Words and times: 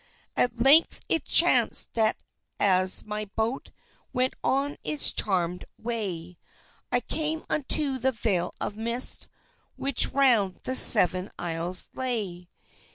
At 0.35 0.59
length 0.59 1.01
it 1.09 1.25
chanced 1.25 1.93
that 1.93 2.17
as 2.59 3.05
my 3.05 3.25
boat 3.35 3.69
Went 4.11 4.33
on 4.43 4.77
its 4.83 5.13
charmèd 5.13 5.63
way, 5.77 6.39
I 6.91 7.01
came 7.01 7.43
unto 7.51 7.99
the 7.99 8.11
veil 8.11 8.51
of 8.59 8.75
mist 8.75 9.27
Which 9.75 10.07
round 10.11 10.61
the 10.63 10.75
Seven 10.75 11.29
Isles 11.37 11.87
lay. 11.93 12.49